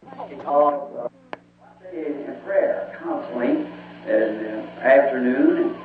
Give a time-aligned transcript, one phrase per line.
[0.00, 1.08] Because uh,
[1.92, 5.76] in prayer constantly in the afternoon,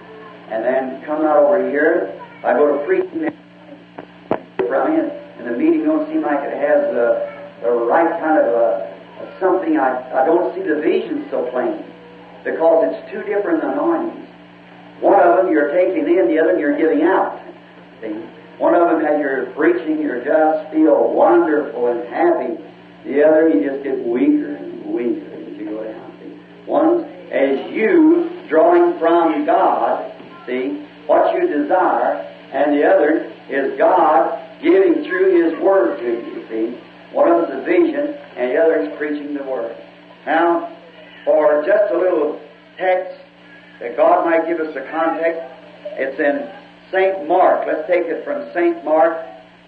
[0.51, 2.21] and then come out over here.
[2.43, 3.27] I go to preaching
[4.67, 7.27] from and the meeting don't seem like it has the,
[7.61, 8.95] the right kind of a
[9.39, 9.77] something.
[9.77, 11.83] I, I don't see the vision so plain
[12.43, 14.29] because it's two different anointings.
[15.01, 17.41] One of them you're taking in, the other you're giving out.
[18.01, 18.15] See?
[18.57, 22.64] One of them as you're preaching, you just feel wonderful and happy.
[23.05, 26.17] The other you just get weaker and weaker as you go down.
[26.19, 26.69] See?
[26.69, 30.11] One as you drawing from God,
[30.45, 32.21] see, what you desire,
[32.53, 36.81] and the other is God giving through His Word to you, see.
[37.13, 39.75] One of them's a vision, and the other is preaching the Word.
[40.25, 40.75] Now,
[41.23, 42.41] for just a little
[42.77, 43.19] text
[43.79, 45.41] that God might give us a context,
[45.97, 46.49] it's in
[46.91, 47.27] St.
[47.27, 47.65] Mark.
[47.67, 48.83] Let's take it from St.
[48.83, 49.17] Mark,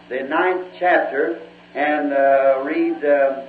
[0.09, 1.39] the ninth chapter,
[1.75, 3.45] and uh, read, uh,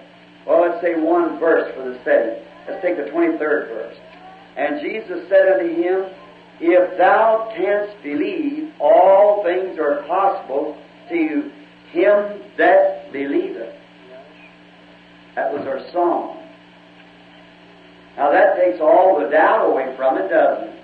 [0.47, 2.43] well, let's say one verse for the study.
[2.69, 3.97] Let's take the 23rd verse.
[4.57, 6.07] And Jesus said unto him,
[6.61, 10.77] If thou canst believe, all things are possible
[11.09, 11.51] to
[11.93, 13.75] him that believeth.
[15.37, 16.43] That was our song.
[18.17, 20.75] Now that takes all the doubt away from it, doesn't it?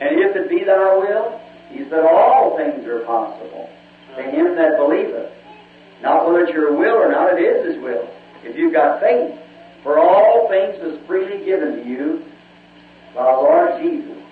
[0.00, 1.40] And if it be thy will,
[1.70, 3.68] he said all things are possible
[4.16, 5.30] to him that believeth.
[6.02, 8.08] Not whether it's your will or not, it is his will.
[8.42, 9.38] If you've got faith.
[9.82, 12.24] For all things is freely given to you
[13.14, 14.22] by the Lord Jesus,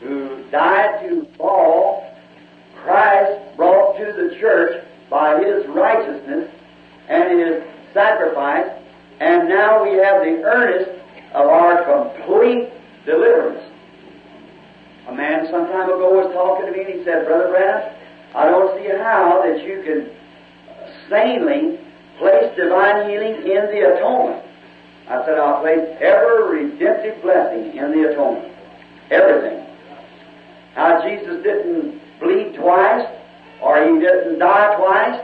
[0.00, 2.16] who died to all
[2.82, 6.50] Christ brought to the church by his righteousness
[7.08, 8.70] and his sacrifice,
[9.20, 10.90] and now we have the earnest
[11.34, 12.70] of our complete
[13.04, 13.64] deliverance.
[15.08, 17.94] A man some time ago was talking to me and he said, Brother Branham,
[18.34, 20.17] I don't see how that you can
[21.08, 21.78] sanely
[22.18, 24.44] place divine healing in the atonement.
[25.08, 28.52] I said, I'll place every redemptive blessing in the atonement.
[29.10, 29.64] Everything.
[30.76, 33.06] Now, Jesus didn't bleed twice,
[33.62, 35.20] or he didn't die twice,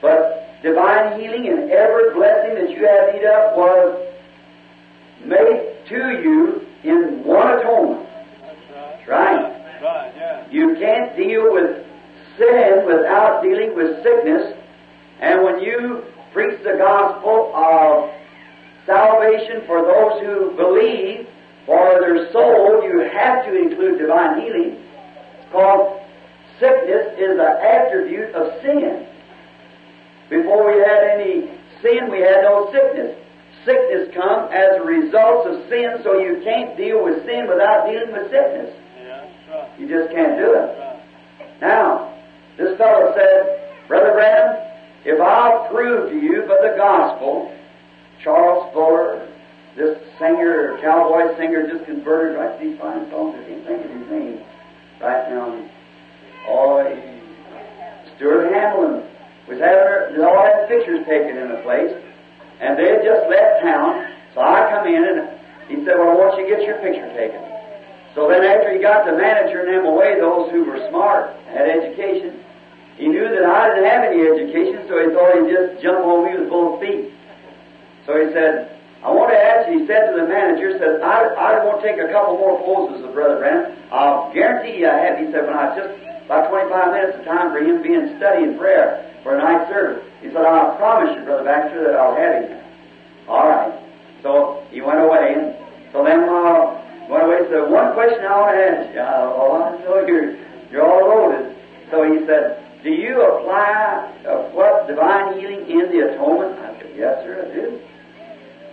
[0.00, 4.06] but divine healing and every blessing that you have need of was
[5.24, 8.08] made to you in one atonement.
[8.72, 9.52] That's right.
[9.82, 10.46] Right, yeah.
[10.50, 11.84] You can't deal with
[12.38, 14.56] sin without dealing with sickness.
[15.20, 18.10] And when you preach the gospel of
[18.84, 21.26] salvation for those who believe
[21.64, 24.82] for their soul, you have to include divine healing.
[25.46, 26.00] Because
[26.60, 29.06] sickness is an attribute of sin.
[30.28, 31.50] Before we had any
[31.82, 33.16] sin, we had no sickness.
[33.64, 38.12] Sickness comes as a result of sin, so you can't deal with sin without dealing
[38.12, 38.74] with sickness.
[38.98, 39.80] Yeah, right.
[39.80, 40.78] You just can't do it.
[40.78, 41.60] Right.
[41.60, 42.14] Now,
[42.58, 44.65] this fellow said, Brother Branham,
[45.06, 47.54] if I'll prove to you by the gospel,
[48.22, 49.30] Charles Fuller,
[49.76, 53.38] this singer, cowboy singer, just converted right these fine songs.
[53.38, 54.42] I can't think of his name
[55.00, 55.62] right now.
[56.48, 56.82] Oh,
[58.16, 59.06] Stuart Hamblen
[59.46, 61.94] was having all had pictures taken in the place,
[62.58, 64.10] and they had just left town.
[64.34, 65.38] So I come in and
[65.68, 67.38] he said, Well, I want you to get your picture taken.
[68.18, 71.68] So then after he got the manager and them away, those who were smart, had
[71.68, 72.42] education,
[72.96, 76.24] he knew that I didn't have any education, so he thought he'd just jump on
[76.24, 77.12] me with both feet.
[78.08, 78.72] So he said,
[79.04, 81.86] I want to ask you, he said to the manager, said, I, I want to
[81.86, 83.76] take a couple more poses of Brother Branham.
[83.92, 85.18] I'll guarantee you I have.
[85.20, 85.92] He said, when I just
[86.26, 90.02] about 25 minutes of time for him being study and prayer for a night service.
[90.20, 92.58] He said, I promise you, Brother Baxter, that I'll have him.
[93.28, 93.78] All right.
[94.22, 95.54] So he went away, and
[95.92, 97.46] so then uh, went away.
[97.46, 99.00] Said, one question I want to ask you.
[99.00, 100.34] Uh, oh, I know you're
[100.70, 101.54] you're all loaded.
[101.90, 106.58] So he said, Do you apply uh, what divine healing in the atonement?
[106.60, 107.80] I said, Yes, sir, I do.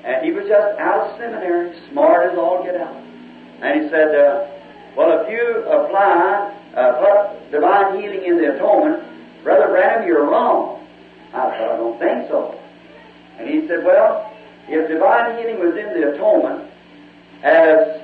[0.04, 2.96] And he was just out of seminary, smart as all get out.
[3.62, 4.48] And he said, uh,
[4.96, 9.04] Well, if you apply uh, what divine healing in the atonement,
[9.44, 10.86] Brother Branham, you're wrong.
[11.34, 12.60] I said, I don't think so.
[13.40, 14.32] And he said, Well,
[14.68, 16.70] if divine healing was in the atonement,
[17.44, 18.02] as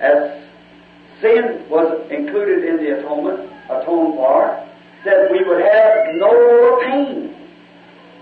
[0.00, 0.42] as
[1.20, 4.68] sin was included in the atonement, atoned for,
[5.04, 7.34] said we would have no pain.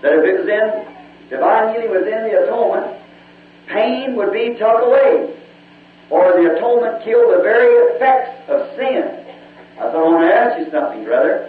[0.02, 0.84] That if it was in
[1.28, 2.96] divine healing was in the atonement,
[3.68, 5.36] pain would be took away.
[6.10, 9.04] Or the atonement killed the very effects of sin.
[9.78, 11.46] I thought I want to ask you something, brother.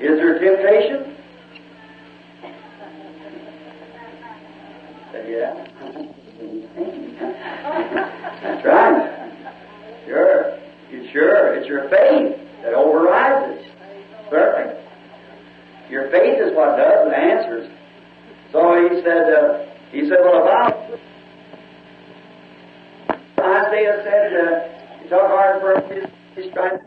[0.00, 1.08] Is there temptation?
[5.28, 5.54] Yeah.
[8.42, 9.30] That's right.
[10.04, 10.58] Sure.
[10.90, 11.54] It's sure.
[11.54, 13.41] It's your faith that overrides
[16.12, 17.72] faith is what does and answers.
[18.52, 21.00] So he said, uh, he said, well, about I...
[23.40, 26.04] Isaiah said, uh, it's hard for his,
[26.36, 26.84] He's trying to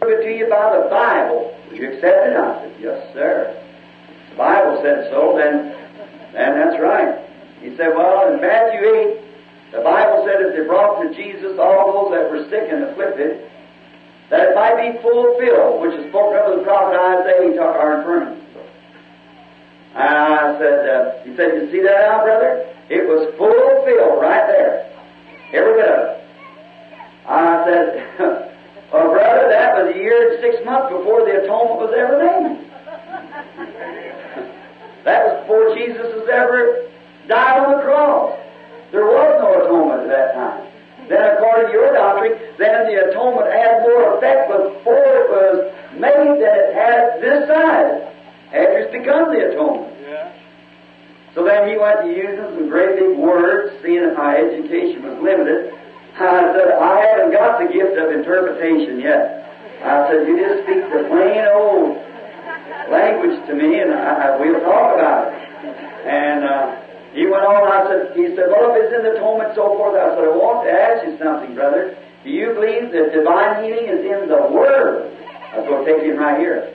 [0.00, 1.54] prove it to you by the Bible.
[1.68, 2.36] Would you accept it?
[2.38, 3.58] I said, yes, sir.
[4.30, 5.74] The Bible said so, then,
[6.32, 7.26] then that's right.
[7.60, 12.08] He said, well, in Matthew 8, the Bible said that they brought to Jesus all
[12.08, 13.50] those that were sick and afflicted,
[14.32, 17.76] that it might be fulfilled, which is spoken of in the prophet Isaiah, he took
[17.76, 18.40] our infirmities.
[19.92, 22.64] And I said, uh, he said, you see that now, brother?
[22.88, 24.88] It was fulfilled right there.
[25.52, 26.24] Every bit of it.
[27.28, 28.08] I said,
[28.88, 32.56] well, brother, that was a year and six months before the atonement was ever made.
[35.04, 36.88] that was before Jesus was ever
[37.28, 38.32] died on the cross.
[38.96, 40.64] There was no atonement at that time.
[41.12, 45.56] Then, according to your doctrine, then the atonement had more effect before it was
[45.98, 48.06] made than it had this side,
[48.54, 49.90] after it's become the atonement.
[50.06, 50.30] Yeah.
[51.34, 55.18] So then he went to using some great big words, seeing that my education was
[55.18, 55.74] limited.
[56.14, 59.48] I said, I haven't got the gift of interpretation yet.
[59.80, 61.98] I said, you just speak the plain old
[62.92, 65.40] language to me, and I, I, we'll talk about it.
[66.06, 66.82] And uh,
[67.16, 67.64] he went on.
[67.64, 69.96] I said, he said, well, if it's in the atonement, so forth.
[69.96, 71.96] I said, I want to ask you something, brother.
[72.24, 75.10] Do you believe that divine healing is in the Word?
[75.52, 76.74] I was going to take you right here.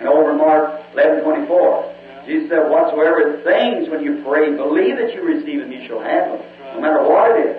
[0.00, 1.94] And over Mark 11, 24.
[2.26, 6.38] Jesus said, whatsoever things when you pray, believe that you receive them, you shall have
[6.38, 6.42] them,
[6.74, 7.56] no matter what it is.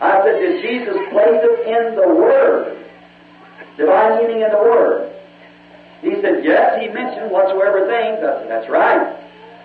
[0.00, 2.76] I said, did Jesus place it in the Word?
[3.76, 5.12] Divine healing in the Word.
[6.02, 8.18] He said, yes, he mentioned whatsoever things.
[8.20, 9.16] I said, that's right.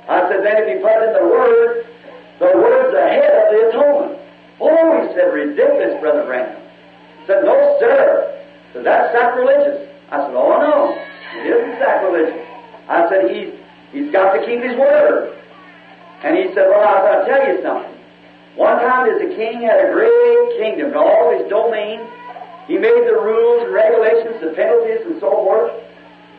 [0.07, 1.87] I said, then if you put it in the Word,
[2.39, 4.21] the Word's ahead of the atonement.
[4.59, 6.66] Oh, he said, ridiculous, Brother Branham.
[7.27, 8.33] Said, no, sir.
[8.73, 9.89] That's sacrilegious.
[10.09, 12.39] I said, oh, no, it isn't sacrilegious.
[12.87, 13.51] I said, he's,
[13.91, 15.35] he's got to keep his word.
[16.23, 17.93] And he said, well, to tell you something.
[18.55, 22.07] One time as a king had a great kingdom, all his domain,
[22.65, 25.71] he made the rules and regulations, the penalties and so forth.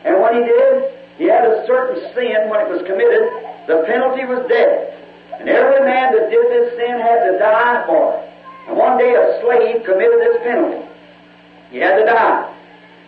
[0.03, 3.29] And when he did, he had a certain sin when it was committed.
[3.67, 4.95] The penalty was death.
[5.39, 8.28] And every man that did this sin had to die for it.
[8.69, 10.85] And one day a slave committed this penalty.
[11.71, 12.55] He had to die.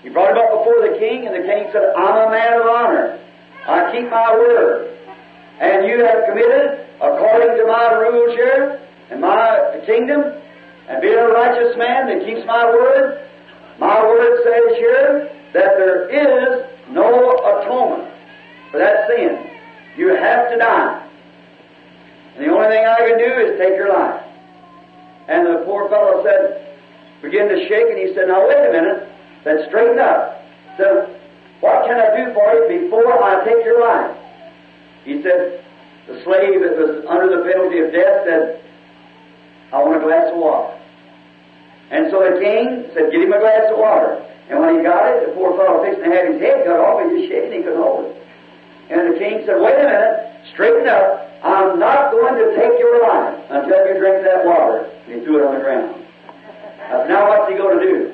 [0.01, 2.65] He brought him up before the king, and the king said, I'm a man of
[2.65, 3.19] honor.
[3.67, 4.97] I keep my word.
[5.61, 8.81] And you have committed according to my rules here
[9.11, 10.33] and my kingdom,
[10.89, 13.29] and being a righteous man that keeps my word,
[13.77, 18.09] my word says here that there is no atonement
[18.71, 19.45] for that sin.
[19.95, 21.07] You have to die.
[22.35, 24.23] And the only thing I can do is take your life.
[25.31, 26.67] And the poor fellow said,
[27.21, 29.07] began to shake, and he said, Now wait a minute.
[29.47, 30.43] Then straighten up.
[30.75, 31.07] Said,
[31.63, 34.11] What can I do for you before I take your life?
[35.05, 35.63] He said,
[36.11, 38.59] The slave that was under the penalty of death said,
[39.71, 40.75] I want a glass of water.
[41.95, 44.19] And so the king said, Give him a glass of water.
[44.51, 47.07] And when he got it, the poor fellow fixing to have his head cut off,
[47.07, 48.19] he was shaking, he couldn't hold it.
[48.91, 51.31] And the king said, Wait a minute, straighten up.
[51.39, 54.90] I'm not going to take your life until you drink that water.
[55.05, 56.05] And he threw it on the ground.
[57.07, 58.13] Now what's he going to do?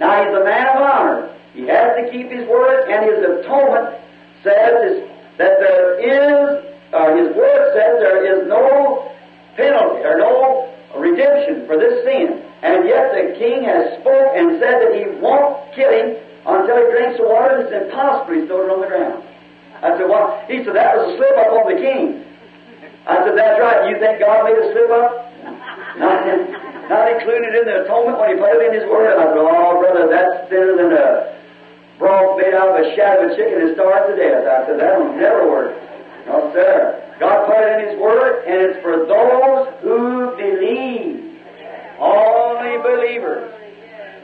[0.00, 1.34] Now he's a man of honor.
[1.54, 3.98] He has to keep his word, and his atonement
[4.44, 9.10] says is that there is, uh, his word says there is no
[9.56, 12.44] penalty or no redemption for this sin.
[12.62, 16.86] And yet the king has spoke and said that he won't kill him until he
[16.94, 18.34] drinks the water, and it's impossible.
[18.34, 19.24] He threw it on the ground.
[19.82, 22.24] I said, well, he said, that was a slip up on the king.
[23.08, 23.88] I said, that's right.
[23.88, 25.32] You think God made a slip up?
[25.96, 26.28] Not,
[26.92, 29.16] not included in the atonement when he put it in his word.
[29.16, 31.34] I said, oh, brother, that's thinner than a
[31.96, 34.44] broth made out of a shadow of a chicken and starved to death.
[34.44, 35.72] I said, that'll never work.
[36.28, 37.00] No, sir.
[37.18, 41.40] God put it in his word, and it's for those who believe.
[41.98, 43.50] Only believers.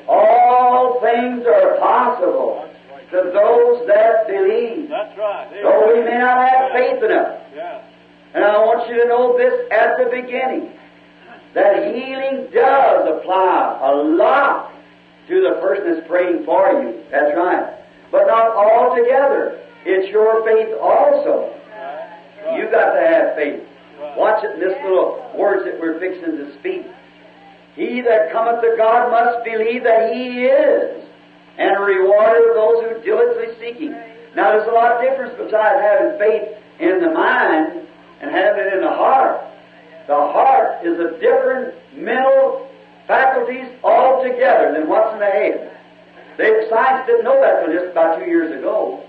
[0.07, 2.69] All things are possible
[3.11, 4.89] to those that believe.
[4.91, 5.49] That's right.
[5.63, 7.41] Though we may not have faith enough.
[8.35, 10.75] And I want you to know this at the beginning
[11.55, 14.75] that healing does apply a lot
[15.29, 17.05] to the person that's praying for you.
[17.11, 17.79] That's right.
[18.11, 19.63] But not altogether.
[19.87, 21.55] It's your faith also.
[22.57, 23.63] You've got to have faith.
[24.17, 26.87] Watch it in this little words that we're fixing to speak.
[27.77, 31.05] He that cometh to God must believe that He is,
[31.59, 31.81] and a
[32.55, 33.95] those who diligently seek Him.
[34.37, 37.87] Now, there's a lot of difference besides having faith in the mind
[38.25, 39.45] and having it in the heart.
[40.09, 42.69] The heart is a different mental
[43.07, 45.77] faculties altogether than what's in the head.
[46.39, 49.05] They, science didn't know that until just about two years ago.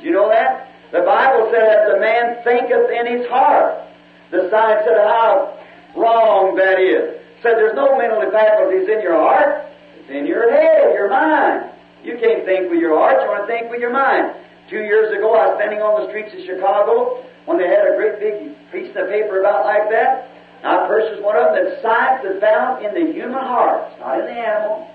[0.00, 0.68] Do you know that?
[0.90, 3.86] The Bible said that the man thinketh in his heart.
[4.30, 5.58] The science said how
[5.94, 7.22] wrong that is.
[7.42, 9.66] said there's no mental faculties in your heart.
[9.98, 11.70] It's in your head, your mind.
[12.02, 14.34] You can't think with your heart, you want to think with your mind.
[14.68, 17.96] Two years ago, I was standing on the streets of Chicago when they had a
[17.96, 20.30] great big piece of paper about like that.
[20.62, 24.26] I purchased one of them that science has found in the human heart, not in
[24.26, 24.90] the animal,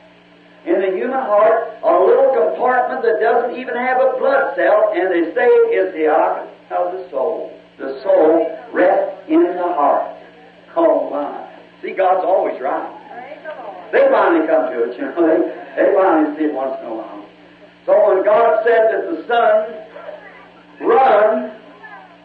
[0.65, 5.09] in the human heart, a little compartment that doesn't even have a blood cell, and
[5.09, 7.57] they say it's the eye of the soul.
[7.79, 10.17] The soul rests in the heart.
[10.75, 11.49] Oh my.
[11.81, 13.01] See, God's always right.
[13.91, 15.17] They finally come to it, you know.
[15.17, 15.39] They,
[15.75, 17.25] they finally see it once in a while.
[17.85, 21.60] So when God said that the sun run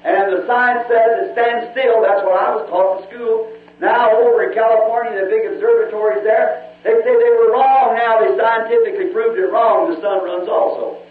[0.07, 3.51] and the sign said to stand still, that's what I was taught in school.
[3.83, 7.99] Now over in California, the big observatories there, they say they were wrong.
[7.99, 9.91] Now they scientifically proved it wrong.
[9.91, 11.03] The sun runs also.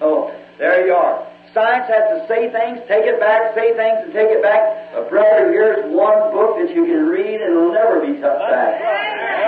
[0.00, 1.28] So there you are.
[1.52, 4.94] Science has to say things, take it back, say things, and take it back.
[4.96, 8.80] But brother, here's one book that you can read and it'll never be touched back.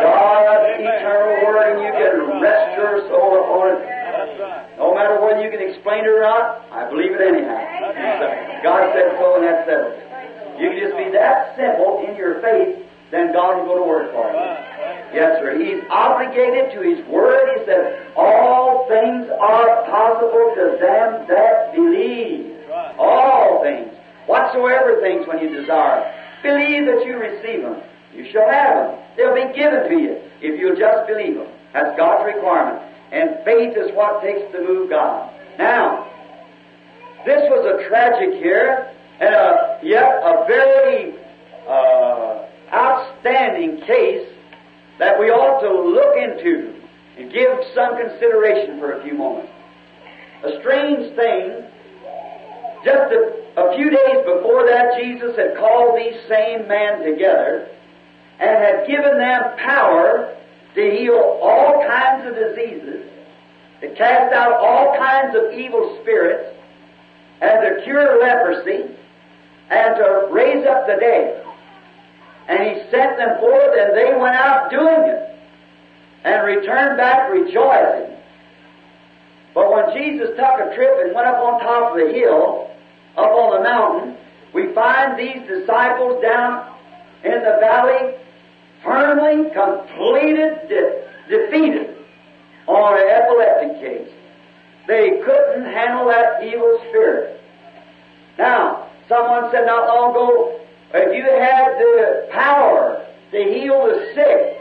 [0.04, 4.01] God's eternal word, and you can rest your soul upon it.
[4.82, 7.54] No matter whether you can explain it or not, I believe it anyhow.
[8.66, 10.58] God said so, and that that's it.
[10.58, 12.82] You can just be that simple in your faith,
[13.14, 14.42] then God will go to work for you.
[15.14, 15.54] Yes, sir.
[15.54, 17.62] He's obligated to His Word.
[17.62, 22.58] He says, All things are possible to them that believe.
[22.98, 23.94] All things.
[24.26, 26.10] Whatsoever things when you desire.
[26.42, 27.78] Believe that you receive them.
[28.14, 28.98] You shall have them.
[29.16, 31.46] They'll be given to you if you'll just believe them.
[31.72, 32.91] That's God's requirement.
[33.12, 35.30] And faith is what takes to move God.
[35.58, 36.10] Now,
[37.26, 38.90] this was a tragic here,
[39.20, 41.14] and a, yet a very
[41.68, 44.26] uh, outstanding case
[44.98, 46.74] that we ought to look into
[47.18, 49.52] and give some consideration for a few moments.
[50.44, 51.64] A strange thing,
[52.84, 57.68] just a, a few days before that, Jesus had called these same men together
[58.40, 60.36] and had given them power
[60.74, 63.06] to heal all kinds of diseases,
[63.80, 66.56] to cast out all kinds of evil spirits,
[67.40, 68.94] and to cure leprosy,
[69.70, 71.44] and to raise up the dead.
[72.48, 75.38] And he sent them forth, and they went out doing it,
[76.24, 78.16] and returned back rejoicing.
[79.54, 82.70] But when Jesus took a trip and went up on top of the hill,
[83.16, 84.16] up on the mountain,
[84.54, 86.72] we find these disciples down
[87.24, 88.14] in the valley
[88.82, 91.96] firmly, completed, de- defeated
[92.66, 94.12] on an epileptic case.
[94.86, 97.40] They couldn't handle that evil spirit.
[98.38, 100.60] Now, someone said not long ago,
[100.94, 104.58] if you had the power to heal the sick,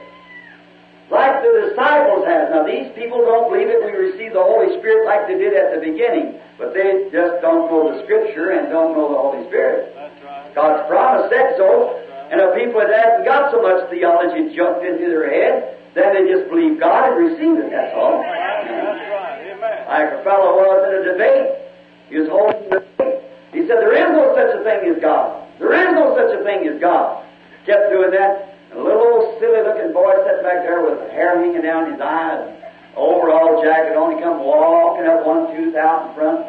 [1.11, 2.51] like the disciples had.
[2.51, 5.75] Now, these people don't believe that we receive the Holy Spirit like they did at
[5.75, 9.91] the beginning, but they just don't know the Scripture and don't know the Holy Spirit.
[9.93, 10.55] That's right.
[10.55, 11.99] God's promise said so,
[12.31, 16.31] and if people that haven't got so much theology jumped into their head, then they
[16.31, 18.23] just believe God and receive it, that's all.
[18.23, 19.51] That's right.
[19.51, 19.77] Amen.
[19.91, 21.59] Like a fellow was in a debate.
[22.07, 23.19] He was holding the debate.
[23.51, 25.43] He said, There is no such a thing as God.
[25.59, 27.27] There is no such a thing as God.
[27.67, 28.55] Kept doing that.
[28.71, 31.99] And a little old silly looking boy sitting back there with hair hanging down his
[31.99, 32.47] eyes,
[32.95, 36.47] overall jacket on, he come walking up one tooth out in front.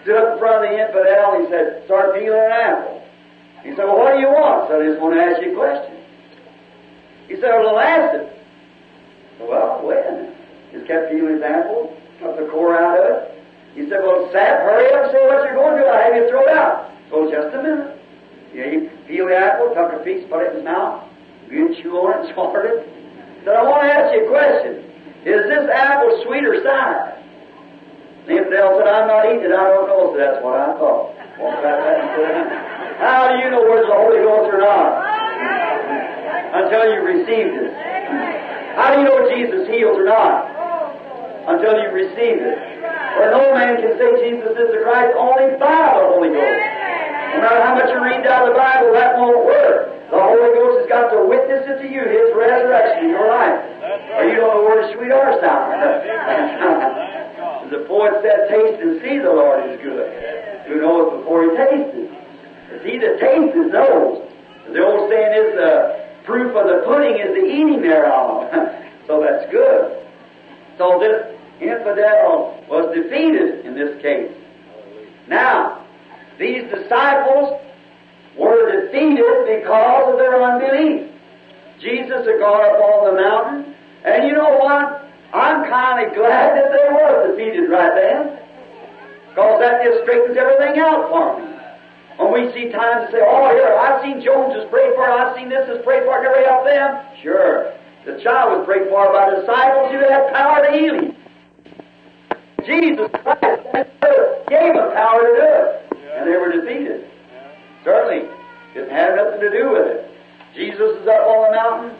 [0.00, 3.04] Stood up in front of the infidel and he said, Start peeling an apple.
[3.62, 4.68] He said, Well, what do you want?
[4.68, 5.94] So I just want to ask you a question.
[7.28, 8.26] He said, Well, ask it.
[9.40, 10.34] Well, when?
[10.72, 13.22] Just kept his apple, took the core out of it.
[13.74, 15.88] He said, Well, Sap, hurry up say what you're going to do.
[15.88, 16.90] I'll have you throw it out.
[17.10, 17.98] So just a minute.
[18.52, 18.76] Yeah, he
[19.08, 21.08] peeled the apple, took a piece, put it in his mouth,
[21.48, 22.88] to chew on it, swallowed it.
[23.44, 24.84] Said, I want to ask you a question.
[25.24, 27.16] Is this apple sweet or sour?
[28.28, 30.14] Infidel said, I'm not eating it, I don't know.
[30.14, 31.14] So that's what I thought.
[31.38, 32.71] Walked and put it in.
[33.02, 35.02] How do you know whether it's the Holy Ghost or not?
[36.54, 37.74] Until you received it.
[38.78, 40.46] How do you know Jesus heals or not?
[41.50, 42.58] Until you receive it.
[43.18, 46.62] For no man can say Jesus is the Christ only by the Holy Ghost.
[47.34, 49.98] No matter how much you read out of the Bible, that won't work.
[50.14, 53.66] The Holy Ghost has got to witness it to you, His resurrection in your life.
[54.14, 55.74] Or you don't know where it's sweet or sour.
[57.66, 60.06] the poet said, Taste and see the Lord is good.
[60.70, 62.21] Who knows before he tastes it?
[62.82, 64.28] It's he that tastes it knows.
[64.72, 68.50] The old saying is the proof of the pudding is the eating thereof.
[69.06, 70.02] so that's good.
[70.78, 74.32] So this infidel was defeated in this case.
[75.28, 75.84] Now,
[76.38, 77.60] these disciples
[78.36, 81.10] were defeated because of their unbelief.
[81.80, 83.74] Jesus had gone up on the mountain,
[84.04, 85.08] and you know what?
[85.34, 88.38] I'm kind of glad that they were defeated right then,
[89.28, 91.61] because that just straightens everything out for me.
[92.18, 95.48] When we see times say, oh, here, I've seen Jones is prayed for, I've seen
[95.48, 97.00] this is prayed for, never help them.
[97.22, 97.72] Sure.
[98.04, 101.16] The child was prayed for by disciples who had power to heal him.
[102.66, 103.62] Jesus Christ
[104.48, 105.68] gave them power to do it,
[106.14, 107.08] and they were defeated.
[107.84, 108.28] Certainly,
[108.74, 110.10] it had nothing to do with it.
[110.54, 111.96] Jesus is up on the mountain,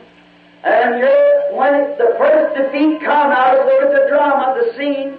[0.62, 5.18] and here, when the first defeat come out of there, the drama, the scene,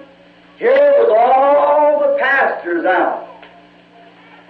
[0.58, 3.33] here was all the pastors out.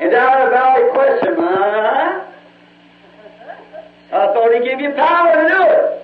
[0.03, 2.27] And down the valley question, huh?
[4.11, 6.03] I thought he'd give you power to do it.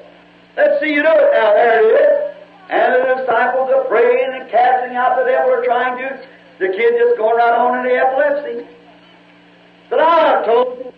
[0.56, 1.52] Let's see you do it now.
[1.52, 2.36] There it is.
[2.72, 6.16] And the disciples are praying and casting out the devil are trying to.
[6.60, 8.72] The kid just going right on into epilepsy.
[9.90, 10.94] But I have told you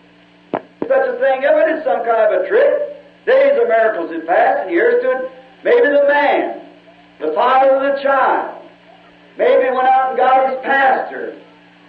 [0.86, 3.02] such a thing of it is some kind of a trick.
[3.26, 5.28] Days of miracles had passed, and here stood
[5.64, 6.70] maybe the man,
[7.18, 8.62] the father of the child.
[9.36, 11.42] Maybe went out and got his pastor.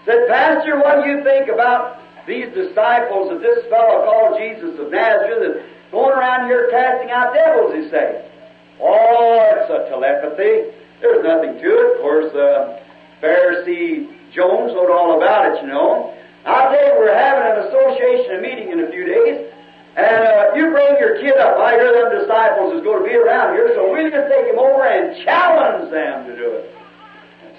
[0.06, 4.92] Said, Pastor, what do you think about these disciples of this fellow called Jesus of
[4.92, 8.32] Nazareth that's going around here casting out devils, he said.
[8.80, 10.72] Oh, it's a telepathy.
[11.00, 11.96] There's nothing to it.
[11.96, 12.80] Of course, uh,
[13.22, 16.16] Pharisee Jones wrote all about it, you know.
[16.46, 19.48] I'll tell you, we're having an association meeting in a few days,
[19.96, 21.60] and uh, you bring your kid up.
[21.60, 24.60] I hear them disciples is going to be around here, so we'll just take him
[24.60, 26.76] over and challenge them to do it.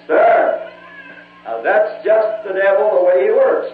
[0.05, 0.71] Sir,
[1.45, 3.69] now that's just the devil, the way he works.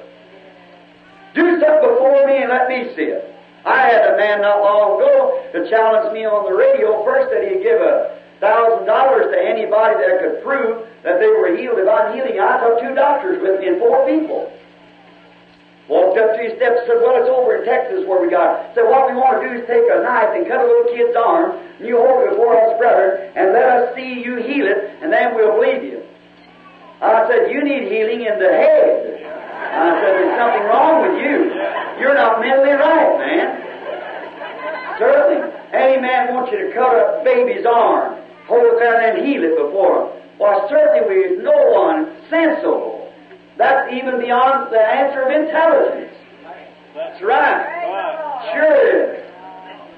[1.33, 3.31] Do something before me and let me see it.
[3.63, 7.47] I had a man not long ago that challenged me on the radio first that
[7.47, 11.87] he'd give a thousand dollars to anybody that could prove that they were healed of
[11.87, 12.41] unhealing.
[12.41, 14.51] I took two doctors with me and four people.
[15.87, 18.75] Walked up his steps and said, Well, it's over in Texas where we got it.
[18.75, 21.15] Said, What we want to do is take a knife and cut a little kid's
[21.15, 24.99] arm, and you hold it before us, brother, and let us see you heal it,
[25.03, 26.00] and then we'll believe you.
[27.01, 29.25] I said, You need healing in the head.
[29.25, 31.49] I said, There's something wrong with you.
[31.99, 34.97] You're not mentally right, man.
[34.99, 35.51] Certainly.
[35.73, 39.41] Any man wants you to cut a baby's arm, hold it there, and then heal
[39.41, 40.21] it before him.
[40.37, 43.13] Well, certainly we no one sensible.
[43.57, 46.11] That's even beyond the answer of intelligence.
[46.93, 48.51] That's right.
[48.51, 49.20] Sure it is.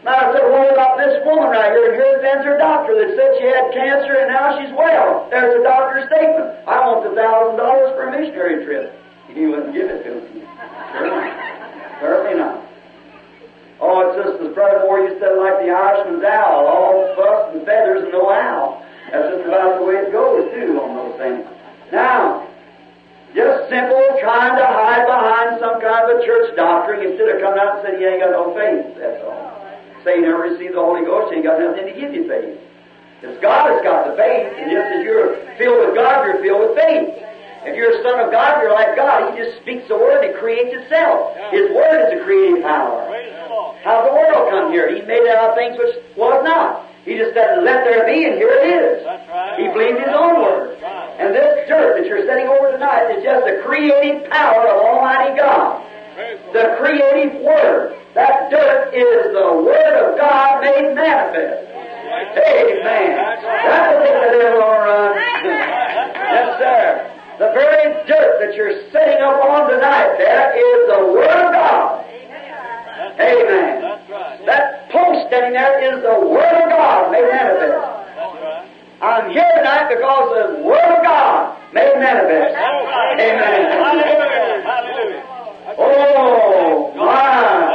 [0.03, 1.95] Now I said, what about this woman right here?
[1.95, 5.31] And here there's her doctor that said she had cancer and now she's well.
[5.31, 6.59] There's a doctor's statement.
[6.67, 8.91] I want the thousand dollars for a missionary trip.
[9.31, 10.43] He wouldn't give it to me.
[10.91, 12.35] Certainly.
[12.35, 12.59] Not.
[13.79, 17.55] Oh, it's just the Brother Moore used to say, like the Irishman's owl, all fuss
[17.55, 18.83] and feathers and no owl.
[19.11, 21.47] That's just about the way it goes, too, on those things.
[21.91, 22.47] Now,
[23.35, 27.59] just simple trying to hide behind some kind of a church doctrine instead of coming
[27.59, 29.52] out and saying, you ain't got no faith, that's all.
[30.03, 32.59] Say you never received the Holy Ghost, you ain't got nothing to give you faith.
[33.19, 36.67] Because God has got the faith, and just as you're filled with God, you're filled
[36.67, 37.23] with faith.
[37.63, 39.31] If you're a son of God, you're like God.
[39.31, 41.31] He just speaks the word, it creates itself.
[41.55, 43.07] His word is a creative power.
[43.87, 44.91] How's the world come here?
[44.91, 46.91] He made out things which was not.
[47.07, 49.07] He just said, let there be, and here it is.
[49.55, 50.75] He believed his own word.
[51.19, 55.39] And this dirt that you're sitting over tonight is just the creative power of Almighty
[55.39, 55.79] God.
[56.51, 57.95] The creative word.
[58.15, 61.73] That dirt is the word of God made manifest.
[62.13, 63.17] Amen.
[63.17, 65.17] That's what the devil on run.
[65.17, 67.13] yes, sir.
[67.39, 72.05] The very dirt that you're sitting up on tonight there is the Word of God.
[73.19, 73.81] Amen.
[74.45, 77.81] That post standing there is the Word of God made manifest.
[79.01, 82.55] I'm here tonight because the Word of God made manifest.
[82.55, 83.41] Amen.
[83.73, 84.61] Hallelujah.
[84.61, 85.23] Hallelujah.
[85.79, 87.72] Oh, my.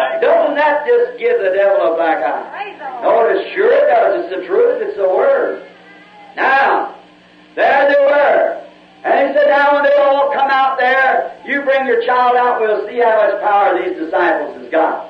[0.69, 2.77] That just give the devil a black eye?
[3.01, 4.21] No, it sure it does.
[4.21, 4.85] It's the truth.
[4.85, 5.65] It's the Word.
[6.37, 7.01] Now,
[7.57, 8.61] there they were.
[9.01, 12.61] And he said, now when they all come out there, you bring your child out,
[12.61, 15.09] we'll see how much power these disciples has got.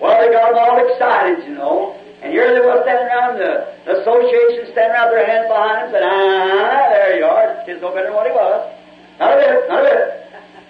[0.00, 2.00] Well, they got them all excited, you know.
[2.24, 6.00] And here they were standing around, the, the association standing around their hands behind him,
[6.00, 7.60] said, ah, there you are.
[7.68, 8.72] He's no better than what he was.
[9.20, 10.04] Not a bit, not a bit.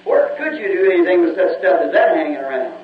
[0.03, 2.83] Where could you do anything with such stuff as that hanging around?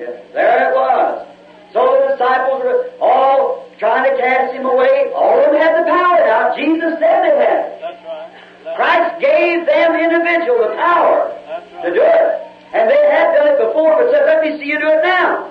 [0.00, 0.14] Amen.
[0.16, 1.26] Yes, there it was.
[1.72, 5.12] So the disciples were all trying to cast him away.
[5.14, 6.56] All of them had the power now.
[6.56, 7.80] Jesus said they had it.
[7.80, 8.30] That's right.
[8.64, 12.30] That's Christ gave them individual the power That's to do it.
[12.74, 15.50] And they had done it before, but said, let me see you do it now.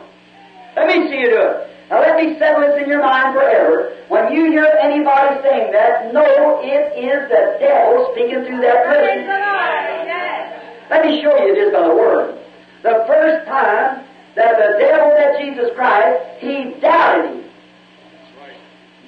[0.75, 1.69] Let me see you do it.
[1.89, 3.97] Now let me settle this in your mind forever.
[4.09, 9.25] When you hear anybody saying that, know it is the devil speaking through that person.
[9.25, 10.05] the Lord.
[10.05, 10.89] Yes.
[10.89, 12.37] Let me show you this by the Word.
[12.83, 14.05] The first time
[14.39, 17.43] that the devil met Jesus Christ, he doubted him.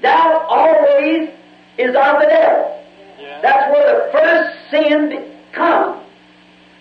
[0.02, 1.30] Doubt always
[1.78, 2.84] is of the devil.
[3.17, 3.39] Yeah.
[3.41, 6.04] That's where the first sin comes.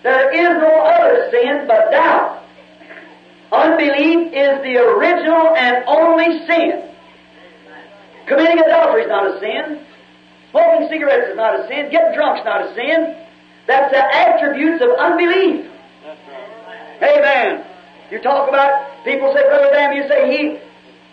[0.03, 2.43] There is no other sin but doubt.
[3.53, 6.89] Unbelief is the original and only sin.
[8.25, 9.85] Committing adultery is not a sin.
[10.51, 11.89] Smoking cigarettes is not a sin.
[11.89, 13.15] Getting drunk is not a sin.
[13.67, 15.71] That's the attributes of unbelief.
[16.03, 17.17] Right.
[17.17, 17.70] Amen.
[18.11, 20.59] You talk about people say, Brother Lamb, you say he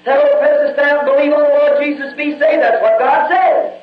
[0.02, 2.58] tell the person stand and believe on the Lord Jesus be saved.
[2.58, 3.78] That's what God said.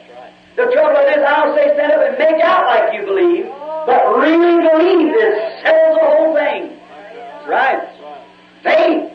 [0.60, 3.48] The trouble is, I don't say stand up and make out like you believe,
[3.88, 6.76] but really believe this settles the whole thing.
[6.76, 7.88] That's right.
[8.04, 8.28] Right.
[8.64, 9.14] Faith.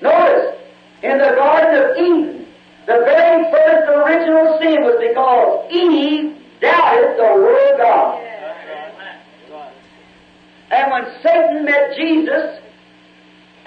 [0.00, 0.56] Notice,
[1.02, 2.46] in the Garden of Eden,
[2.86, 8.24] the very first original sin was because Eve doubted the Word of God.
[8.24, 8.92] That's right.
[8.96, 9.74] That's right.
[10.72, 12.57] And when Satan met Jesus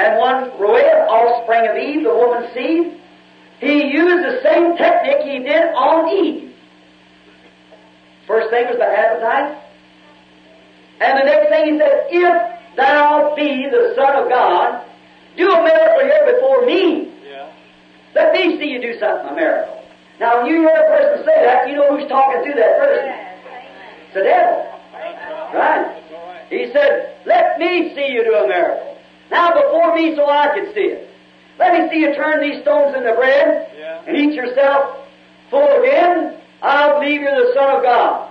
[0.01, 2.99] and one Roed, offspring of Eve, the woman's seed,
[3.59, 6.53] he used the same technique he did on Eve.
[8.25, 9.61] First thing was the appetite.
[11.01, 14.85] And the next thing he said, If thou be the Son of God,
[15.37, 17.13] do a miracle here before me.
[17.23, 17.51] Yeah.
[18.15, 19.83] Let me see you do something, a miracle.
[20.19, 23.09] Now, when you hear a person say that, you know who's talking to that person.
[24.05, 24.65] It's the devil.
[24.93, 25.53] Right.
[25.53, 25.85] Right?
[25.85, 26.45] That's all right.
[26.49, 28.90] He said, Let me see you do a miracle.
[29.31, 31.09] Now before me so I can see it.
[31.57, 34.01] Let me see you turn these stones into bread Yeah.
[34.05, 35.07] and eat yourself
[35.49, 36.37] full again.
[36.61, 38.29] I believe you're the Son of God.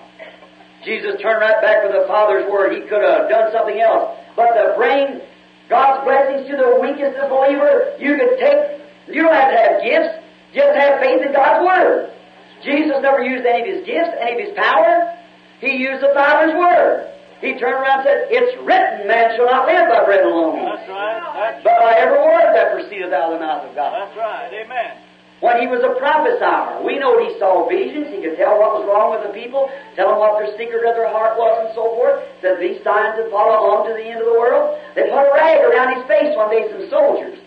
[0.84, 2.72] Jesus turned right back with the Father's word.
[2.72, 4.16] He could have done something else.
[4.36, 5.20] But to bring
[5.68, 9.82] God's blessings to the weakest of believer, you could take, you don't have to have
[9.82, 12.10] gifts, just have faith in God's word.
[12.64, 15.16] Jesus never used any of his gifts, any of his power.
[15.60, 17.08] He used the Father's word.
[17.40, 20.88] He turned around and said, It's written, man shall not live by bread alone, That's
[20.88, 21.20] right.
[21.35, 23.96] That's, but by every word that proceedeth out of the mouth of God.
[23.96, 24.53] that's right.
[24.53, 25.00] Amen.
[25.40, 28.12] When he was a prophesier, we know he saw visions.
[28.12, 30.92] He could tell what was wrong with the people, tell them what their secret of
[30.92, 32.20] their heart was, and so forth.
[32.44, 34.76] Said these signs would follow on to the end of the world.
[34.92, 37.40] They put a rag around his face one day, some soldiers,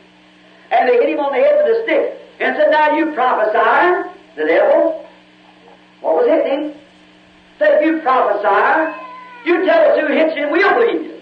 [0.74, 4.10] and they hit him on the head with a stick and said, "Now you prophesy,
[4.42, 5.06] the devil."
[6.02, 6.74] What was hitting him?
[7.62, 8.90] Said, "If you prophesy,
[9.46, 11.22] you tell us who hits you, and we'll believe you."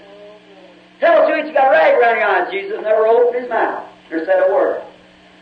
[0.99, 1.53] Tell us who hits you.
[1.53, 2.51] Got a rag around your eyes.
[2.51, 4.81] Jesus never opened his mouth or said a word.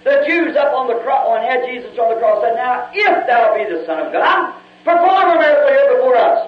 [0.04, 3.28] The Jews up on the cross, when had Jesus on the cross, said, Now, if
[3.28, 6.48] thou be the Son of God, perform a miracle here before us.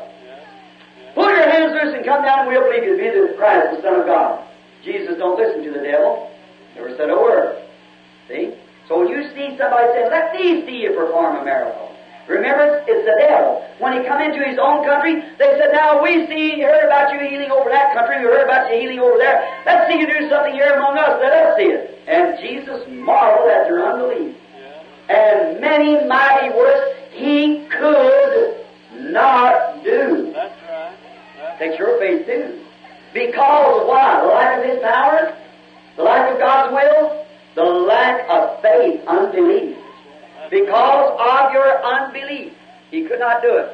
[1.14, 3.76] Pull your hands loose and come down, and we'll believe you to be the Christ,
[3.76, 4.48] the Son of God.
[4.84, 6.32] Jesus don't listen to the devil.
[6.76, 7.62] Never said a word.
[8.30, 8.56] See?
[8.88, 11.91] So when you see somebody say, Let these see you perform a miracle.
[12.32, 13.68] Remember, it's the devil.
[13.80, 17.20] When he come into his own country, they said, Now we see, heard about you
[17.28, 19.44] healing over that country, we heard about you healing over there.
[19.66, 21.20] Let's see you do something here among us.
[21.20, 22.00] Let us see it.
[22.08, 24.36] And Jesus marveled at their unbelief.
[25.10, 28.64] And many mighty works he could
[29.12, 30.32] not do.
[30.32, 30.96] That's right.
[31.38, 32.64] That's Takes your faith too.
[33.14, 34.22] Because why?
[34.22, 35.38] The lack of his power?
[35.98, 37.26] The lack of God's will?
[37.56, 39.76] The lack of faith, unbelief.
[40.52, 42.54] Because of your unbelief,
[42.92, 43.72] he could not do it.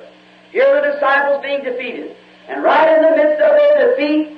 [0.51, 2.15] Here are the disciples being defeated.
[2.47, 4.37] And right in the midst of their defeat,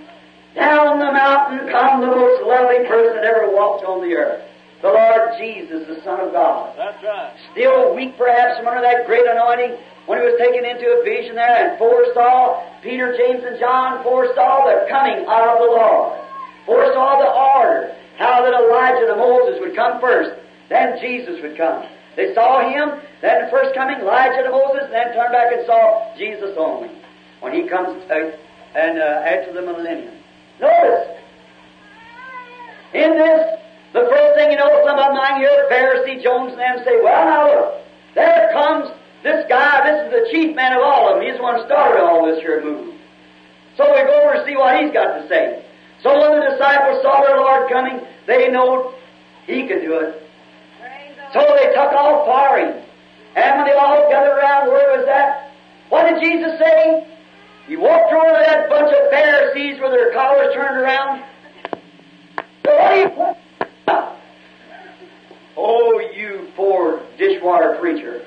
[0.55, 4.41] down the mountain come the most lovely person that ever walked on the earth.
[4.81, 7.35] The Lord Jesus, the Son of God That's right.
[7.51, 9.75] still weak perhaps from under that great anointing
[10.07, 14.65] when he was taken into a vision there and foresaw Peter, James, and John foresaw
[14.65, 16.17] the coming of the Lord.
[16.65, 20.31] Foresaw the order, how that Elijah and Moses would come first,
[20.69, 21.83] then Jesus would come.
[22.15, 25.65] They saw him, then the first coming, Elijah and Moses, and then turned back and
[25.65, 26.89] saw Jesus only
[27.39, 28.31] when he comes uh,
[28.75, 30.15] and uh, after the millennium.
[30.59, 31.17] Notice,
[32.93, 33.59] in this,
[33.93, 37.25] the first thing you know, some of I hear Pharisee Jones and them say, well,
[37.25, 37.81] now look,
[38.15, 38.89] there comes
[39.23, 41.27] this guy, this is the chief man of all of them.
[41.27, 42.95] He's the one who started all this here move.
[43.75, 45.65] So we go over and see what he's got to say.
[46.01, 48.95] So when the disciples saw their Lord coming, they know
[49.45, 50.28] he could do it.
[51.33, 52.83] So they took off firing.
[53.35, 55.51] And when they all gathered around, where was that?
[55.89, 57.07] What did Jesus say?
[57.67, 61.23] He walked over to that bunch of Pharisees with their collars turned around.
[62.65, 63.35] So what are you?
[65.55, 68.25] Oh, you poor dishwater preacher.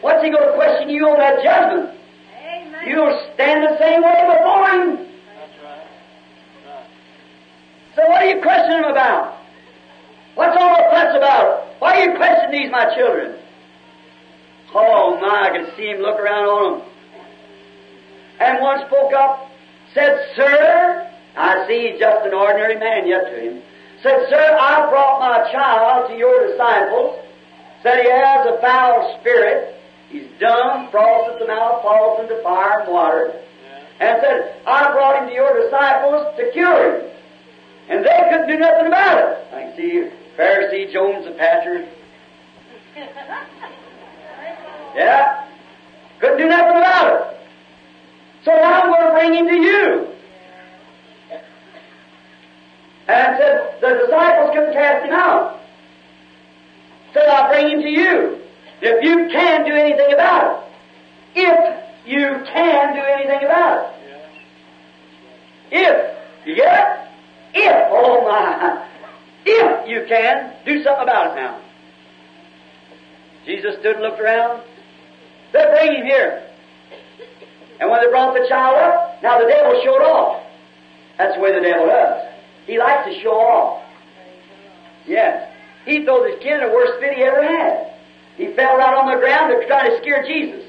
[0.00, 1.98] What's he going to question you on that judgment?
[2.40, 2.86] Amen.
[2.86, 4.96] You'll stand the same way before him.
[5.34, 5.86] That's right.
[6.66, 6.86] Right.
[7.96, 9.37] So what are you questioning him about?
[10.38, 11.66] What's all the fuss about?
[11.80, 13.34] Why are you questioning these, my children?
[14.72, 16.88] Oh my, I can see him look around on them.
[18.38, 19.50] And one spoke up,
[19.92, 23.62] said, Sir, I see he's just an ordinary man yet to him.
[24.00, 27.18] Said, Sir, I brought my child to your disciples.
[27.82, 29.74] Said he has a foul spirit.
[30.08, 33.34] He's dumb, frosts at the mouth, falls into fire and water.
[33.34, 34.06] Yeah.
[34.06, 37.10] and said, I brought him to your disciples to cure him.
[37.88, 39.38] And they couldn't do nothing about it.
[39.52, 41.84] I can see Pharisee Jones, the pastor.
[44.94, 45.44] Yeah.
[46.20, 47.40] Couldn't do nothing about it.
[48.44, 50.08] So now I'm going to bring him to you.
[53.08, 55.60] And said, the disciples couldn't cast him out.
[57.12, 58.40] Said, I'll bring him to you.
[58.80, 60.62] If you can do anything about
[61.34, 61.40] it.
[61.40, 63.94] If you can do anything about it.
[65.72, 66.16] If.
[66.46, 67.08] You get
[67.54, 67.60] it?
[67.60, 67.88] If.
[67.90, 68.84] Oh my.
[69.48, 71.60] If you can, do something about it now.
[73.46, 74.62] Jesus stood and looked around.
[75.52, 76.44] Said, bring him here.
[77.80, 80.42] And when they brought the child up, now the devil showed off.
[81.16, 82.28] That's the way the devil does.
[82.66, 83.82] He likes to show off.
[85.06, 85.50] Yes.
[85.86, 87.94] He throws his kid in the worst fit he ever had.
[88.36, 90.68] He fell right on the ground to try to scare Jesus.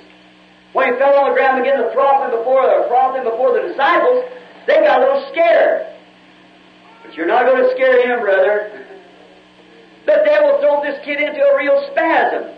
[0.72, 3.52] When he fell on the ground began to throw him before or froth him before
[3.60, 4.24] the disciples,
[4.66, 5.88] they got a little scared.
[7.04, 8.39] But you're not going to scare him, brother.
[11.04, 12.56] Kid into a real spasm.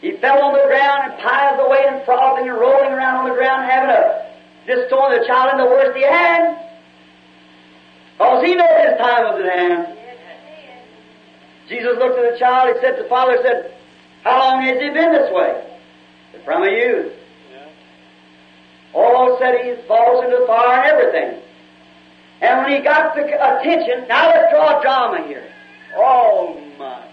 [0.00, 3.34] He fell on the ground and piled away and frothing and rolling around on the
[3.34, 4.28] ground, having a
[4.66, 6.54] just throwing the child in the worst he had.
[8.12, 9.98] Because he knew his time was at hand.
[11.68, 13.72] Jesus looked at the child, he said to the father, said,
[14.24, 15.64] How long has he been this way?
[16.44, 17.12] From a youth.
[18.94, 21.42] All said he falls into the fire and everything.
[22.40, 25.46] And when he got the attention, now let's draw drama here.
[25.96, 27.07] Oh my.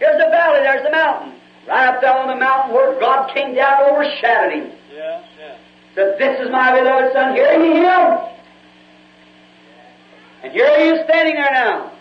[0.00, 1.34] Here's the valley, there's the mountain.
[1.68, 4.72] Right up there on the mountain where God came down and overshadowed him.
[4.92, 5.56] Yeah, yeah.
[5.94, 8.18] Said, This is my beloved son, hear ye him?
[10.42, 11.92] And here he is standing there now.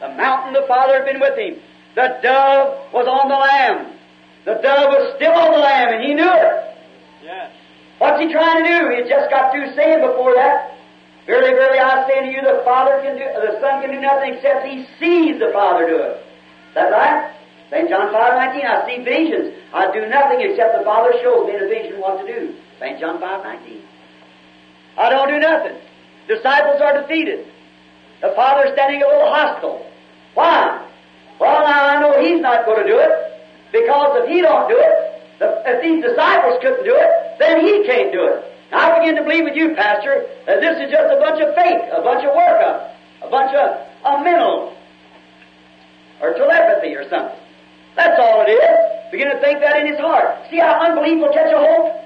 [0.00, 1.56] The mountain, the Father had been with him.
[1.96, 3.96] The dove was on the lamb.
[4.44, 6.76] The dove was still on the lamb, and he knew it.
[7.24, 7.50] Yes.
[7.98, 9.02] What's he trying to do?
[9.02, 10.76] He just got through saying before that,
[11.26, 14.34] Verily, verily, I say unto you, the Father can do, the Son can do nothing
[14.34, 16.26] except he sees the Father do it.
[16.74, 17.34] That right?
[17.70, 17.88] St.
[17.88, 19.54] John 5, 19, I see visions.
[19.72, 22.54] I do nothing except the Father shows me in a vision what to do.
[22.78, 22.98] St.
[22.98, 23.82] John 5, 19.
[24.98, 25.76] I don't do nothing.
[26.26, 27.46] Disciples are defeated.
[28.20, 29.86] The Father's standing a little hostile.
[30.34, 30.86] Why?
[31.38, 33.10] Well, now I know He's not going to do it,
[33.72, 37.86] because if He don't do it, the, if these disciples couldn't do it, then He
[37.86, 38.44] can't do it.
[38.70, 41.54] Now, I begin to believe with you, Pastor, that this is just a bunch of
[41.54, 44.76] fake, a bunch of workup, a bunch of a mental
[46.20, 47.38] or telepathy or something.
[47.96, 49.10] That's all it is.
[49.10, 50.46] Begin to think that in his heart.
[50.50, 52.00] See how unbelief will catch a hold?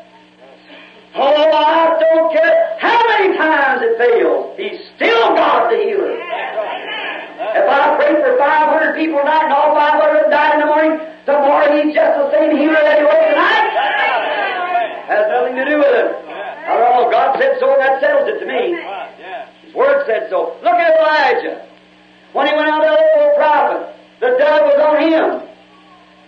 [1.15, 4.57] Oh, I don't care how many times it fails.
[4.59, 6.19] He's still God the healer.
[6.19, 11.71] If I pray for 500 people tonight and all 500 die in the morning, tomorrow
[11.71, 13.71] he's just the same healer that he was tonight.
[15.07, 16.11] Has nothing to do with it.
[16.67, 17.11] I don't all.
[17.11, 18.75] God said so, and that settles it to me.
[19.63, 20.57] His word said so.
[20.65, 21.69] Look at Elijah.
[22.33, 25.49] When he went out to the old prophet, the dove was on him.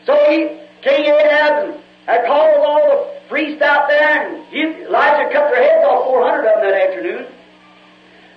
[0.07, 5.63] So he, King Ahab had called all the priests out there, and Elijah cut their
[5.63, 7.27] heads off, 400 of them that afternoon.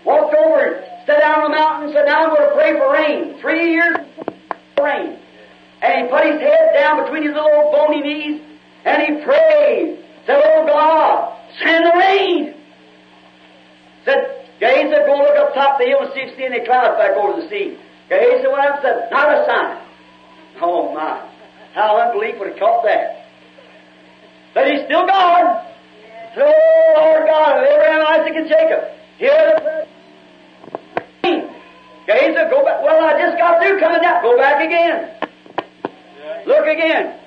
[0.05, 2.73] Walked over and sat down on the mountain and said, Now I'm going to pray
[2.73, 3.39] for rain.
[3.39, 3.97] Three years
[4.81, 5.19] rain.
[5.81, 8.41] And he put his head down between his little bony knees,
[8.85, 9.99] and he prayed.
[10.25, 12.55] Said, Oh God, send the rain.
[14.05, 16.97] Said, said, Go look up top the hill and see if you see any clouds
[16.97, 17.77] back over the sea.
[18.09, 19.77] Went up and said, Not a sign.
[20.61, 21.29] Oh my.
[21.73, 23.25] How unbelief would have caught that.
[24.53, 25.05] But he's still.
[26.35, 28.81] So, oh, Lord God of Abraham, Isaac, and Jacob,
[29.17, 29.87] prayer.
[32.05, 32.81] Gehazi, go back.
[32.81, 34.23] Well, I just got through coming down.
[34.23, 35.11] Go back again.
[36.45, 37.19] Look again.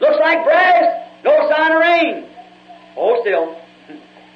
[0.00, 1.08] Looks like brass.
[1.24, 2.26] No sign of rain.
[2.96, 3.60] Oh, still.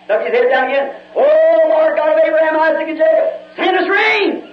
[0.05, 1.01] Stuck his head down again.
[1.15, 4.50] Oh, Lord God of Abraham, Isaac, and Jacob, send us rain.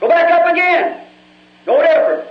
[0.00, 1.06] Go back up again.
[1.66, 2.28] No different.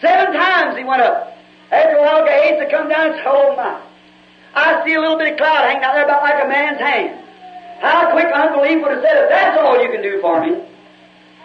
[0.00, 1.36] Seven times he went up.
[1.70, 3.80] After a while, Gehazi come down and said, Oh my.
[4.54, 7.24] I see a little bit of cloud hanging out there about like a man's hand.
[7.80, 10.62] How quick unbelief would have said, if that's all you can do for me,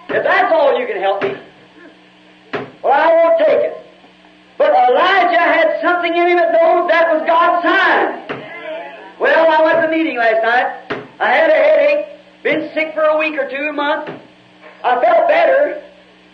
[0.09, 1.35] if that's all you can help me,
[2.83, 3.77] well, I won't take it.
[4.57, 8.25] But Elijah had something in him that knows that was God's sign.
[9.19, 11.07] Well, I went to the meeting last night.
[11.19, 12.05] I had a headache,
[12.43, 14.09] been sick for a week or two, a month.
[14.85, 15.81] I felt better,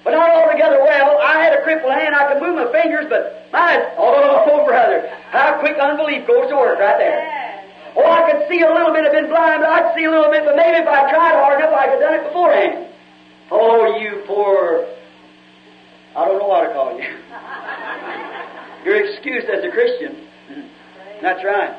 [0.04, 1.20] but not altogether well.
[1.24, 2.14] I had a crippled hand.
[2.14, 6.56] I could move my fingers, but my, oh, oh brother, how quick unbelief goes to
[6.56, 7.64] work right there.
[7.96, 9.06] Oh, I could see a little bit.
[9.06, 10.44] I've been blind, but I could see a little bit.
[10.44, 12.88] But maybe if I tried hard enough, I could have done it beforehand.
[13.52, 14.88] Oh, you poor,
[16.16, 17.08] I don't know what to call you.
[18.84, 20.28] You're excused as a Christian.
[21.22, 21.76] That's right.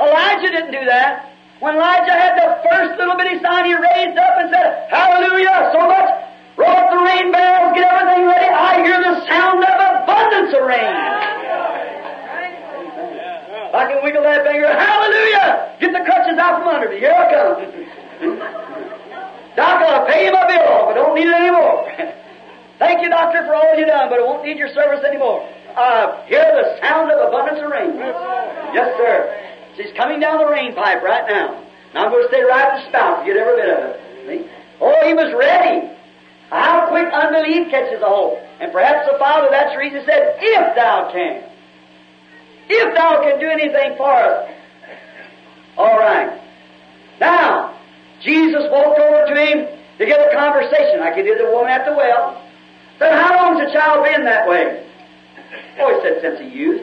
[0.00, 1.31] Elijah didn't do that.
[1.62, 5.86] When Elijah had the first little bitty sign, he raised up and said, Hallelujah, so
[5.86, 6.10] much.
[6.58, 8.50] Roll up the rain barrels, get everything ready.
[8.50, 10.90] I hear the sound of abundance of rain.
[13.70, 14.66] I can wiggle that finger.
[14.66, 15.78] Hallelujah!
[15.78, 16.98] Get the crutches out from under me.
[16.98, 17.54] Here I come.
[19.54, 20.90] Doc, I'll pay you my bill off.
[20.90, 21.86] I don't need it anymore.
[22.82, 25.46] Thank you, doctor, for all you've done, but I won't need your service anymore.
[25.78, 27.94] I hear the sound of abundance of rain.
[28.74, 29.51] Yes, sir.
[29.76, 31.64] She's coming down the rain pipe right now.
[31.94, 34.00] Now I'm going to stay right at the spout get every bit of it.
[34.26, 34.50] See?
[34.80, 35.88] Oh, he was ready.
[36.50, 38.38] How quick unbelief catches a hold.
[38.60, 41.44] And perhaps the Father, that's the reason he said, if thou can.
[42.68, 44.50] If thou can do anything for us.
[45.76, 46.40] All right.
[47.20, 47.78] Now,
[48.22, 49.66] Jesus walked over to him
[49.98, 52.42] to get a conversation like he did the woman at the well.
[52.98, 54.86] Said, how long's the child been that way?
[55.80, 56.82] Oh, he said, since a youth.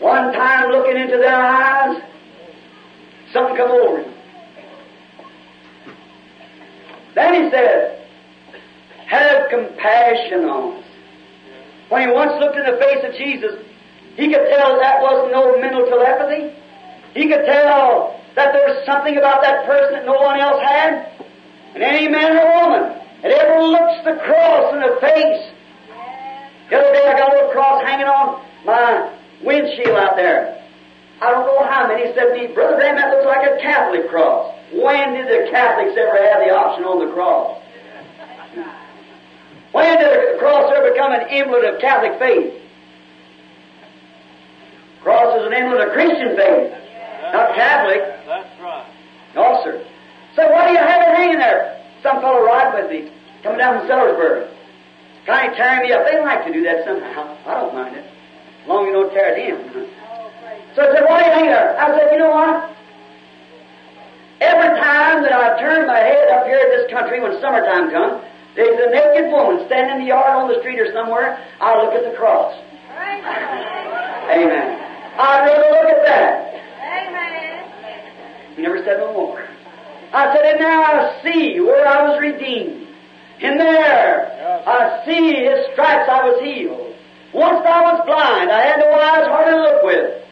[0.00, 2.02] One time looking into their eyes,
[3.36, 4.14] something come over him.
[7.14, 8.08] Then he said,
[9.06, 10.84] have compassion on us.
[11.88, 13.62] When he once looked in the face of Jesus,
[14.16, 16.56] he could tell that wasn't no mental telepathy.
[17.14, 21.12] He could tell that there was something about that person that no one else had.
[21.74, 25.52] And any man or woman that ever looks the cross in the face.
[26.70, 29.12] The other day I got a little cross hanging on my
[29.44, 30.55] windshield out there.
[31.20, 34.08] I don't know how many said to me, Brother Branham, that looks like a Catholic
[34.10, 34.52] cross.
[34.72, 37.62] When did the Catholics ever have the option on the cross?
[39.72, 42.54] When did the cross ever become an emblem of Catholic faith?
[45.02, 46.72] Cross is an emblem of Christian faith,
[47.32, 48.02] not Catholic.
[48.26, 48.86] That's right.
[49.34, 49.84] No, sir.
[50.34, 51.80] So why do you have it hanging there?
[52.02, 54.50] Some fellow riding with me, coming down from Sellersburg.
[55.24, 56.06] Kind of tearing me up.
[56.06, 57.36] They like to do that somehow.
[57.46, 58.04] I don't mind it.
[58.62, 59.88] As long as you don't tear it in.
[60.76, 61.72] So I said, why are you hanging there?
[61.80, 62.68] I said, you know what?
[64.44, 68.22] Every time that I turn my head up here in this country when summertime comes,
[68.54, 71.94] there's a naked woman standing in the yard on the street or somewhere, I look
[71.94, 72.52] at the cross.
[72.92, 74.76] Amen.
[75.16, 76.52] I'd rather look at that.
[76.84, 78.56] Amen.
[78.56, 79.48] He never said no more.
[80.12, 82.86] I said, and now I see where I was redeemed.
[83.40, 84.28] In there,
[84.66, 86.94] I see His stripes I was healed.
[87.32, 90.25] Once I was blind, I had no eyes hard to look with.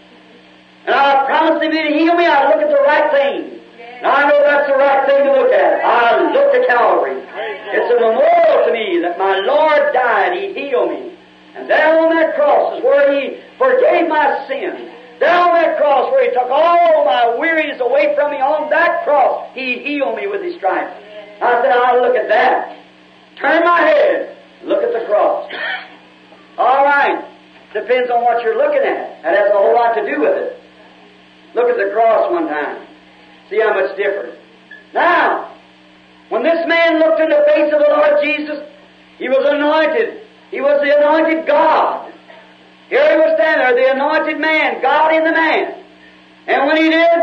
[0.87, 3.61] And I promised Him to heal me, I'd look at the right thing.
[3.99, 5.81] And I know that's the right thing to look at.
[5.81, 7.25] I look to Calvary.
[7.73, 11.16] It's a memorial to me that my Lord died, He healed me.
[11.57, 14.92] And there on that cross is where He forgave my sins.
[15.20, 19.05] There on that cross where He took all my weariness away from me, on that
[19.05, 20.92] cross, He healed me with His stripes.
[21.40, 22.77] I said, I'll look at that.
[23.40, 25.51] Turn my head, look at the cross.
[26.59, 27.25] All right.
[27.73, 29.23] Depends on what you're looking at.
[29.23, 30.61] That has a whole lot to do with it.
[31.55, 32.87] Look at the cross one time.
[33.51, 34.38] See how much different.
[34.93, 35.55] Now,
[36.29, 38.59] when this man looked in the face of the Lord Jesus,
[39.19, 40.23] he was anointed.
[40.51, 42.12] He was the anointed God.
[42.88, 45.85] Here he was standing there, the anointed man, God in the man.
[46.47, 47.21] And when he did,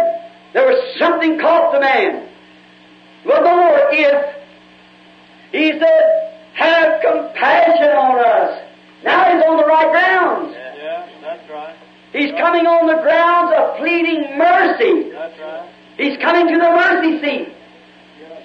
[0.54, 2.28] there was something caught the man.
[3.26, 4.36] Look over if
[5.52, 8.62] he said, have compassion on us.
[9.04, 10.51] Now he's on the right grounds.
[12.14, 12.24] Yeah, that's right.
[12.24, 15.12] He's coming on the grounds of pleading mercy.
[15.12, 15.70] Right.
[15.98, 17.54] He's coming to the mercy seat.
[18.20, 18.42] Yes.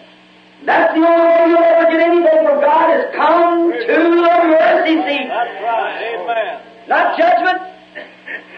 [0.64, 4.94] That's the only way you'll ever get anything from God is come to the mercy
[5.06, 5.26] seat.
[5.28, 6.14] That's right.
[6.14, 6.60] Amen.
[6.88, 7.58] Not judgment,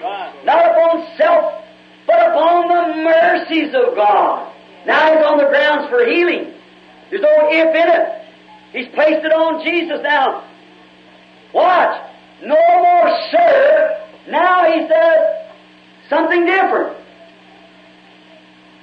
[0.03, 0.33] Right.
[0.45, 1.65] not upon self,
[2.07, 4.53] but upon the mercies of God.
[4.87, 6.53] Now he's on the grounds for healing.
[7.11, 8.09] There's no if in it.
[8.73, 10.45] He's placed it on Jesus now.
[11.55, 12.01] Watch.
[12.43, 14.05] No more sir.
[14.29, 15.47] Now he says
[16.09, 16.97] something different.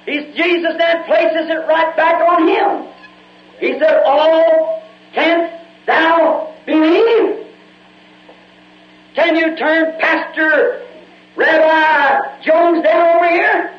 [0.06, 2.92] He's, Jesus then places it right back on him.
[3.58, 4.82] He said, All
[5.12, 5.54] canst
[5.86, 7.46] thou believe?
[9.14, 10.82] Can you turn Pastor
[11.36, 13.72] Rabbi Jones down over here?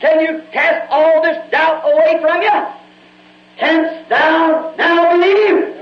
[0.00, 2.66] Can you cast all this doubt away from you?
[3.58, 5.76] Canst thou now believe?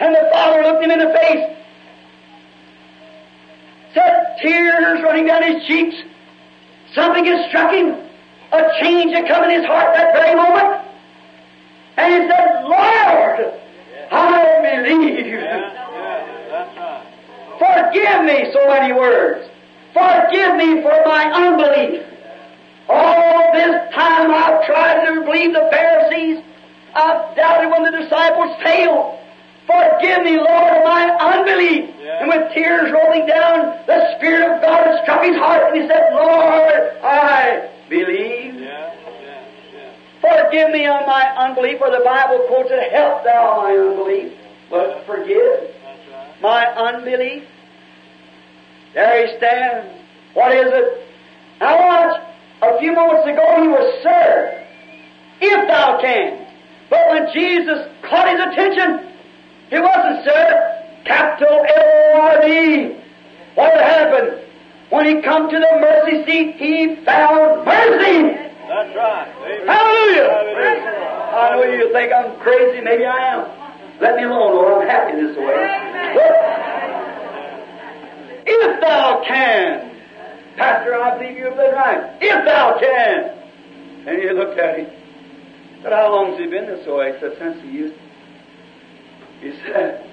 [0.00, 1.57] And the father looked him in the face,
[4.40, 5.96] tears running down his cheeks.
[6.94, 7.96] Something had struck him.
[8.52, 10.86] A change had come in his heart that very moment.
[11.96, 13.52] And he said, Lord,
[14.10, 15.38] I believe.
[17.58, 19.48] Forgive me, so many words.
[19.92, 22.06] Forgive me for my unbelief.
[22.88, 26.42] All this time I've tried to believe the Pharisees.
[26.94, 29.17] I've doubted when the disciples failed.
[29.68, 32.20] Forgive me, Lord, of my unbelief Yeah.
[32.20, 35.86] and with tears rolling down, the Spirit of God had struck his heart, and he
[35.86, 38.54] said, Lord, I believe.
[38.54, 38.94] Yeah,
[39.74, 39.90] yeah.
[40.22, 44.32] Forgive me on my unbelief, for the Bible quotes it, help thou my unbelief.
[44.70, 46.40] But forgive right.
[46.40, 47.44] my unbelief.
[48.94, 49.92] There he stands.
[50.32, 51.06] What is it?
[51.60, 52.22] Now watch.
[52.60, 54.66] A few moments ago he was Sir,
[55.40, 56.46] if thou can.
[56.90, 59.07] But when Jesus caught his attention,
[59.70, 62.96] he wasn't Sir, capital L-O-R-D.
[63.54, 64.44] What happened?
[64.90, 68.36] When he come to the mercy seat, he found mercy.
[68.68, 69.28] That's right.
[69.44, 69.66] Amen.
[69.66, 70.28] Hallelujah.
[70.28, 71.08] Hallelujah.
[71.28, 73.46] I know you think I'm crazy, maybe I am.
[74.00, 74.82] Let me alone, Lord.
[74.82, 75.78] I'm happy this way.
[78.46, 79.90] If thou can,
[80.56, 82.16] Pastor, I believe you've been right.
[82.20, 83.34] If thou can.
[84.08, 84.90] And he looked at him.
[85.82, 87.12] Said, how long has he been this way?
[87.12, 87.94] He said, since he used
[89.40, 90.10] he said,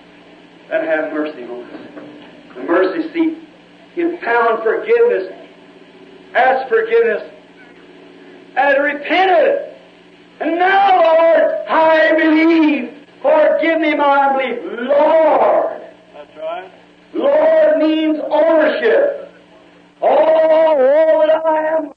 [0.71, 1.88] and have mercy on us.
[2.55, 3.38] The mercy seat.
[3.95, 5.32] Impound forgiveness.
[6.34, 7.32] Ask forgiveness.
[8.57, 9.76] And repented.
[10.39, 12.91] And now, Lord, I believe.
[13.21, 14.59] Forgive me my unbelief.
[14.88, 15.82] Lord.
[16.13, 16.71] That's right.
[17.13, 19.32] Lord means ownership.
[20.01, 21.94] Oh, oh, that I am